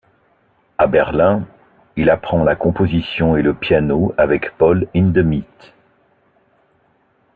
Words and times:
À 0.79 0.87
Berlin, 0.87 1.47
il 1.95 2.09
apprend 2.09 2.43
la 2.43 2.55
composition 2.55 3.37
et 3.37 3.43
le 3.43 3.53
piano 3.53 4.15
avec 4.17 4.49
Paul 4.57 4.87
Hindemith. 4.95 5.75